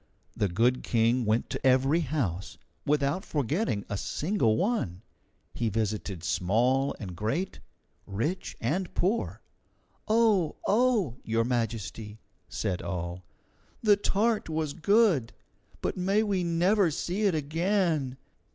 The 0.35 0.47
good 0.47 0.81
King 0.81 1.25
went 1.25 1.47
to 1.51 1.63
every 1.63 1.99
house, 1.99 2.57
without 2.87 3.23
forgetting 3.23 3.85
a 3.87 3.97
single 3.99 4.57
one. 4.57 5.03
He 5.53 5.69
visited 5.69 6.23
small 6.23 6.95
and 6.99 7.15
great, 7.15 7.59
rich 8.07 8.55
and 8.59 8.91
poor. 8.95 9.43
"Oh, 10.07 10.55
oh! 10.67 11.17
Your 11.23 11.43
Majesty," 11.43 12.19
said 12.49 12.81
all, 12.81 13.23
"the 13.83 13.95
tart 13.95 14.49
was 14.49 14.73
good, 14.73 15.33
but 15.81 15.97
may 15.97 16.23
we 16.23 16.43
never 16.43 16.89
see 16.89 17.25
it 17.27 17.35
again! 17.35 18.17